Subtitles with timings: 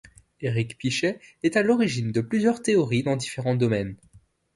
[0.39, 3.97] Éric Pichet est à l'origine de plusieurs théories dans différents domaines.